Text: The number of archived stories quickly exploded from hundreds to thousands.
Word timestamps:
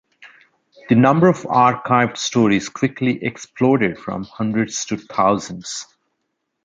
The 0.89 0.95
number 0.95 1.27
of 1.27 1.43
archived 1.43 2.17
stories 2.17 2.69
quickly 2.69 3.23
exploded 3.23 3.99
from 3.99 4.23
hundreds 4.23 4.83
to 4.85 4.97
thousands. 4.97 5.85